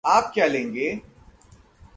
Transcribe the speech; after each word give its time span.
आप 0.05 0.31
क्या 0.33 0.45
लेंगे? 0.45 1.01